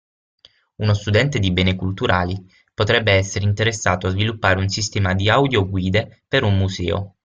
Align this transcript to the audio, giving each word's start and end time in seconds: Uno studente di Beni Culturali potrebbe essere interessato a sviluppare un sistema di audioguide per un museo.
Uno 0.77 0.95
studente 0.95 1.37
di 1.37 1.51
Beni 1.51 1.75
Culturali 1.75 2.35
potrebbe 2.73 3.11
essere 3.11 3.45
interessato 3.45 4.07
a 4.07 4.09
sviluppare 4.09 4.59
un 4.59 4.67
sistema 4.67 5.13
di 5.13 5.29
audioguide 5.29 6.23
per 6.27 6.41
un 6.41 6.57
museo. 6.57 7.17